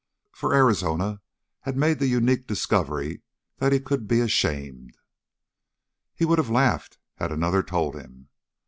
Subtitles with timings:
[0.31, 1.21] For Arizona
[1.59, 3.21] had made the unique discovery
[3.57, 4.97] that he could be ashamed!
[6.15, 8.29] He would have laughed had another told him.